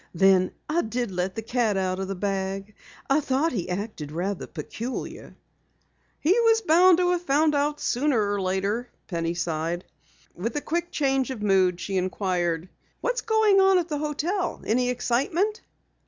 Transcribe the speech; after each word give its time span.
Then 0.15 0.49
I 0.67 0.81
did 0.81 1.11
let 1.11 1.35
the 1.35 1.43
cat 1.43 1.77
out 1.77 1.99
of 1.99 2.07
the 2.07 2.15
bag. 2.15 2.73
I 3.07 3.19
thought 3.19 3.51
he 3.51 3.69
acted 3.69 4.11
rather 4.11 4.47
peculiar." 4.47 5.35
"He 6.19 6.31
was 6.31 6.61
bound 6.61 6.97
to 6.97 7.11
have 7.11 7.21
found 7.21 7.53
out 7.53 7.57
about 7.73 7.77
it 7.77 7.81
sooner 7.83 8.33
or 8.33 8.41
later," 8.41 8.89
Penny 9.05 9.35
sighed. 9.35 9.85
With 10.33 10.55
a 10.55 10.61
quick 10.61 10.89
change 10.89 11.29
of 11.29 11.43
mood 11.43 11.79
she 11.79 11.97
inquired: 11.97 12.67
"What's 13.01 13.21
doing 13.21 13.57
down 13.57 13.77
at 13.77 13.89
the 13.89 13.99
hotel? 13.99 14.63
Any 14.65 14.89
excitement?" 14.89 15.61